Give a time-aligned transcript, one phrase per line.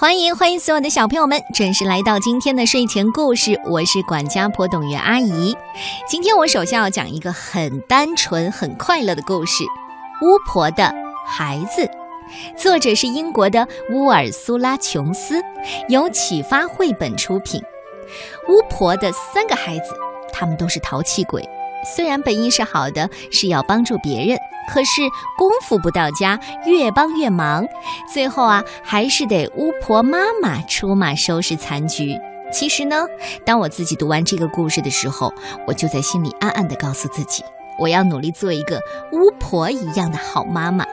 [0.00, 5.56] 欢迎欢迎所有的小朋友们准时来到今天的睡前故事，我是管家婆董月阿姨。
[6.06, 9.64] 今天我首先要讲一个很单纯、很快乐的故事——
[10.22, 10.94] 巫婆的
[11.26, 11.90] 孩子。
[12.56, 15.42] 作者是英国的乌尔苏拉·琼斯，
[15.88, 17.60] 由启发绘本出品。
[18.48, 19.92] 巫婆的三个孩子，
[20.32, 21.44] 他们都是淘气鬼。
[21.84, 24.38] 虽然本意是好的，是要帮助别人，
[24.68, 25.02] 可是
[25.36, 27.66] 功夫不到家，越帮越忙，
[28.12, 32.16] 最后啊，还是得巫婆妈妈出马收拾残局。
[32.52, 33.06] 其实呢，
[33.44, 35.32] 当我自己读完这个故事的时候，
[35.66, 37.42] 我就在心里暗暗地告诉自己，
[37.78, 38.80] 我要努力做一个
[39.12, 40.84] 巫婆一样的好妈妈。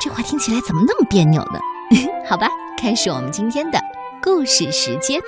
[0.00, 1.60] 这话听起来怎么那么别扭呢？
[2.26, 2.48] 好吧，
[2.80, 3.78] 开始我们今天的
[4.22, 5.20] 故事时间。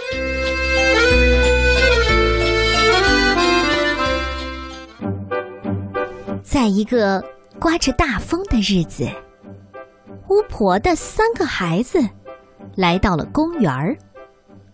[6.42, 7.22] 在一个
[7.60, 9.08] 刮着大风的日子，
[10.28, 11.98] 巫婆的三个孩子
[12.74, 13.96] 来到了公园儿。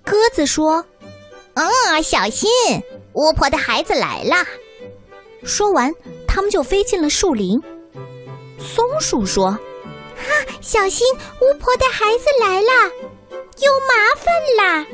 [0.04, 0.84] 鸽子说
[1.54, 2.48] ：“嗯，小心，
[3.12, 4.34] 巫婆的孩子来了。”
[5.44, 5.92] 说完，
[6.26, 7.60] 他们就飞进了树林。
[8.58, 9.58] 松鼠说：“啊，
[10.60, 12.90] 小心，巫婆的孩子来了，
[13.58, 14.86] 有麻烦啦！”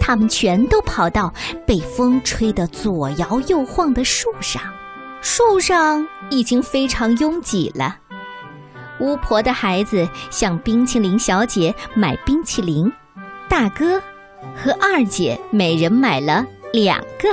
[0.00, 1.32] 他们全都跑到
[1.66, 4.62] 被风吹得左摇右晃的树上。
[5.28, 7.98] 树上已经非常拥挤了。
[9.00, 12.90] 巫婆的孩子向冰淇淋小姐买冰淇淋，
[13.48, 14.00] 大哥
[14.54, 17.28] 和二姐每人买了两个，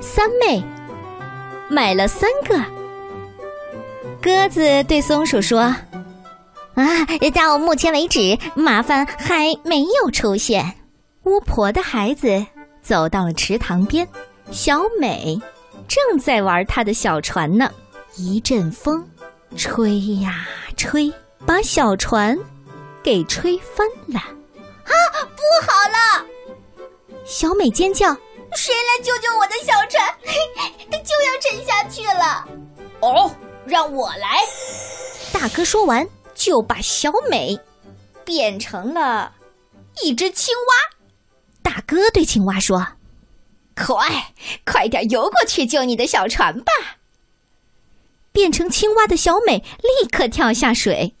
[0.00, 0.60] 三妹
[1.70, 2.60] 买了三个。
[4.20, 5.60] 鸽子对松鼠说
[6.74, 6.84] ：“啊，
[7.32, 10.74] 到目前为止，麻烦还没有出现。”
[11.22, 12.44] 巫婆的孩子
[12.82, 14.06] 走到了池塘边，
[14.50, 15.40] 小美。
[15.88, 17.72] 正在玩他的小船呢，
[18.16, 19.02] 一阵风，
[19.56, 21.10] 吹呀吹，
[21.46, 22.36] 把小船
[23.02, 24.20] 给吹翻了。
[24.20, 24.92] 啊，
[25.34, 26.26] 不好了！
[27.24, 28.14] 小美尖叫
[28.54, 30.14] ：“谁来救救我的小船？
[30.90, 32.46] 它 就要沉下去了！”
[33.00, 33.30] 哦，
[33.64, 34.40] 让我来！
[35.32, 37.58] 大哥说完，就把小美
[38.24, 39.32] 变成了
[40.02, 40.96] 一只青蛙。
[41.62, 42.86] 大哥对青蛙说。
[43.86, 44.32] 快，
[44.64, 46.72] 快点游过去救你的小船吧！
[48.32, 51.14] 变成青蛙的小美立刻跳下水。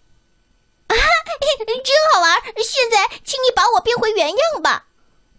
[0.88, 0.94] 啊，
[1.66, 2.32] 真好玩！
[2.56, 4.86] 现在，请你把我变回原样吧。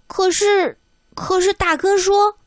[0.07, 0.79] 可是，
[1.15, 2.37] 可是大哥说：“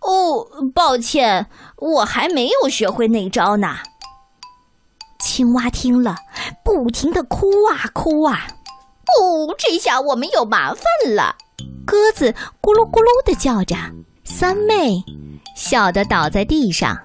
[0.00, 3.78] 哦，抱歉，我还没有学会那招呢。”
[5.18, 6.16] 青蛙听了，
[6.64, 8.46] 不停的哭啊哭啊。
[9.20, 11.36] 哦，这下我们有麻烦了。
[11.86, 13.76] 鸽子咕噜咕噜的叫着。
[14.26, 15.02] 三妹
[15.54, 16.98] 笑得倒在地上，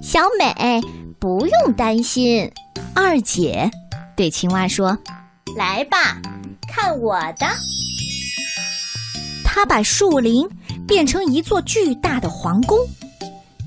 [0.00, 0.80] 小美
[1.20, 2.50] 不用担心。
[2.94, 3.70] 二姐
[4.16, 4.96] 对青蛙说
[5.54, 6.18] ：“来吧，
[6.66, 7.46] 看我的。”
[9.44, 10.48] 她把树林
[10.88, 12.78] 变成一座巨大的皇宫，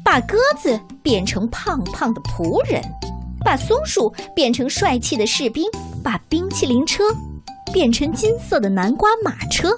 [0.03, 2.83] 把鸽子变成胖胖的仆人，
[3.45, 5.63] 把松鼠变成帅气的士兵，
[6.03, 7.03] 把冰淇淋车
[7.72, 9.69] 变成金色的南瓜马车。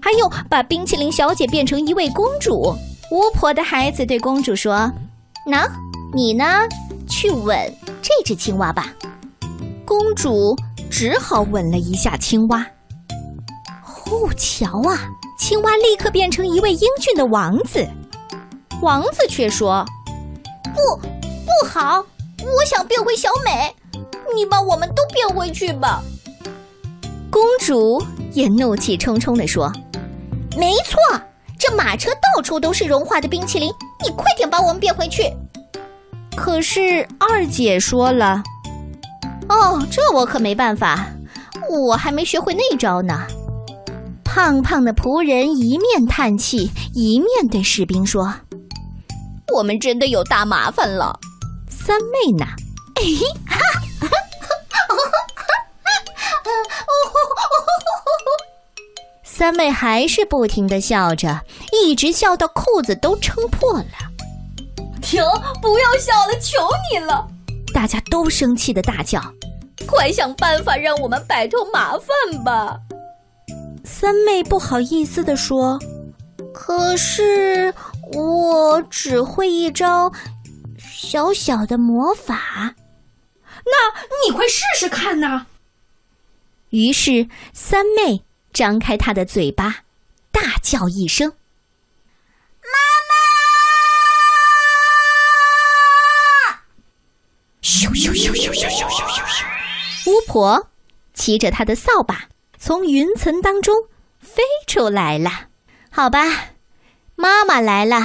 [0.00, 2.74] 还有把冰淇淋小姐变成一位公主。
[3.10, 4.90] 巫婆的孩子对公主说
[5.46, 5.68] ：“喏，
[6.14, 6.44] 你呢，
[7.08, 7.56] 去吻
[8.00, 8.86] 这只青蛙吧。”
[9.84, 10.54] 公主
[10.88, 12.64] 只好吻了一下青蛙。
[14.06, 15.08] 哦，瞧啊，
[15.38, 17.84] 青蛙立刻变成一位英俊的王子。
[18.80, 19.84] 王子却说
[20.62, 22.04] ：“不，不好，
[22.38, 23.74] 我想变回小美，
[24.34, 26.00] 你把我们都变回去吧。”
[27.28, 28.00] 公主
[28.32, 29.72] 也怒气冲冲地说。
[30.56, 30.98] 没错，
[31.58, 33.72] 这马车到处都是融化的冰淇淋，
[34.02, 35.24] 你快点把我们变回去。
[36.36, 38.42] 可是二姐说了
[39.48, 41.06] ：“哦，这我可没办法，
[41.70, 43.26] 我还没学会那招呢。”
[44.24, 48.32] 胖胖的仆人一面叹气，一面对士兵说
[49.54, 51.18] ：“我们真的有大麻烦了。”
[51.68, 52.46] 三妹呢？
[52.94, 53.02] 哎
[53.46, 53.49] 哈！
[59.40, 61.40] 三妹还是不停的笑着，
[61.72, 63.86] 一直笑到裤子都撑破了。
[65.00, 65.24] 停！
[65.62, 66.58] 不要笑了，求
[66.92, 67.26] 你了！
[67.72, 69.18] 大家都生气的大叫
[69.88, 72.78] ：“快想办法让我们摆脱麻烦吧！”
[73.82, 75.78] 三妹不好意思的说
[76.52, 77.72] ：“可是
[78.12, 80.12] 我只会一招
[80.78, 82.74] 小小的魔法。”
[83.64, 85.46] 那你快试试看呐！
[86.68, 88.22] 于是三妹。
[88.52, 89.84] 张开他的嘴巴，
[90.32, 91.30] 大叫一声
[92.62, 92.76] ：“妈
[93.08, 93.12] 妈！”
[97.62, 100.10] 咻咻咻咻咻咻咻咻咻！
[100.10, 100.68] 巫婆
[101.14, 103.74] 骑着她的扫把，从云层当中
[104.18, 105.48] 飞出来了。
[105.90, 106.24] 好吧，
[107.16, 107.96] 妈妈来了。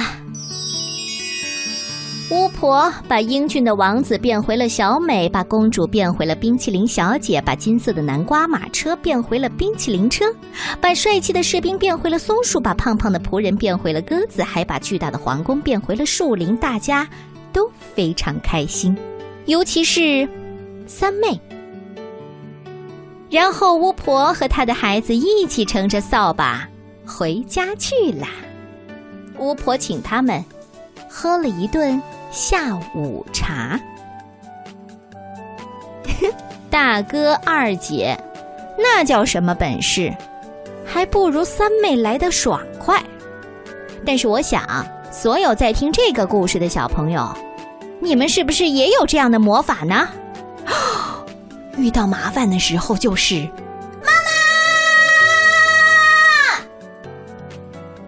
[2.28, 10.24] 巫婆把英俊的王子变回了小美，把公主变回了冰淇淋小姐，把金色的南瓜马车变回了冰淇淋车，
[10.80, 16.56] 把帅气的士兵变回了松鼠，把胖胖的仆人变回了鸽子，还把巨大的皇宫变回了树林。
[16.56, 17.08] 大家
[17.52, 18.96] 都非常开心，
[19.44, 20.28] 尤其是
[20.84, 21.40] 三妹。
[23.30, 26.68] 然后巫婆和她的孩子一起乘着扫把
[27.06, 28.26] 回家去了。
[29.38, 30.44] 巫婆请他们
[31.08, 32.02] 喝了一顿。
[32.36, 33.80] 下午茶，
[36.68, 38.14] 大哥二姐，
[38.76, 40.14] 那叫什么本事？
[40.84, 43.02] 还不如三妹来的爽快。
[44.04, 47.26] 但是我想，所有在听这个故事的小朋友，
[48.00, 50.06] 你们是不是也有这样的魔法呢？
[51.78, 53.40] 遇到麻烦的时候就是
[54.04, 54.12] 妈
[56.58, 56.60] 妈，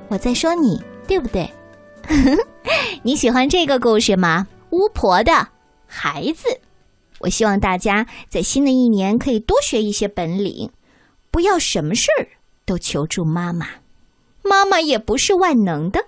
[0.09, 1.51] 我在说你，对不对？
[3.03, 4.47] 你喜欢这个故事吗？
[4.71, 5.49] 巫婆的
[5.87, 6.61] 孩子。
[7.21, 10.71] 我希望大家在新的一年可以多学一些本领，
[11.31, 12.29] 不要什么事儿
[12.65, 13.67] 都求助妈妈。
[14.43, 16.01] 妈妈也不是万能的。